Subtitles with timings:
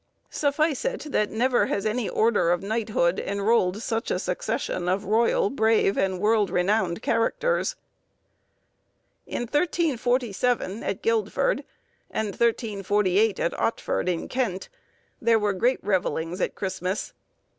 [0.31, 5.51] Suffice it, that never has any order of knighthood enrolled such a succession of royal,
[5.51, 7.75] brave, and world renowned characters.
[9.27, 11.63] In 1347 at Guildford,
[12.09, 14.69] and 1348 at Ottford, in Kent,
[15.21, 17.13] there were great revellings at Christmas.